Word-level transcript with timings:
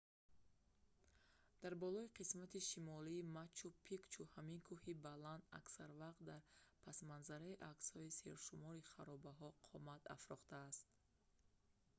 дар 1.63 1.73
болои 1.83 2.09
қисмати 2.19 2.59
шимолии 2.69 3.27
мачу-пикчу 3.35 4.23
ҳамин 4.35 4.59
кӯҳи 4.67 4.93
баланд 5.07 5.43
аксар 5.59 5.89
вақт 6.03 6.21
дар 6.31 6.41
пасманзари 6.85 7.59
аксҳои 7.71 8.15
сершумори 8.23 8.89
харобаҳо 8.93 9.49
қомат 9.69 10.01
афрохтааст 10.15 10.85